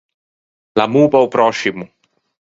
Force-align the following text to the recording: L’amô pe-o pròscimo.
L’amô 0.77 1.03
pe-o 1.11 1.27
pròscimo. 1.35 1.85